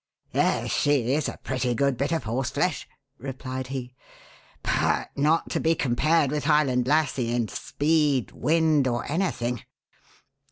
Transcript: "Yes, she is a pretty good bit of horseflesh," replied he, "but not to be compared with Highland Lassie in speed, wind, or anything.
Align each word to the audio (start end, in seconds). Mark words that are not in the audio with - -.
"Yes, 0.31 0.71
she 0.71 1.13
is 1.13 1.29
a 1.29 1.37
pretty 1.43 1.75
good 1.75 1.95
bit 1.95 2.11
of 2.11 2.23
horseflesh," 2.23 2.87
replied 3.19 3.67
he, 3.67 3.93
"but 4.63 5.11
not 5.15 5.51
to 5.51 5.59
be 5.59 5.75
compared 5.75 6.31
with 6.31 6.45
Highland 6.45 6.87
Lassie 6.87 7.31
in 7.31 7.47
speed, 7.47 8.31
wind, 8.31 8.87
or 8.87 9.05
anything. 9.07 9.61